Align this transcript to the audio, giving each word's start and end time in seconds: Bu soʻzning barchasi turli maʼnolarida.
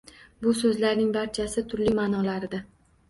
Bu 0.45 0.53
soʻzning 0.61 1.11
barchasi 1.17 1.65
turli 1.75 1.95
maʼnolarida. 2.01 2.63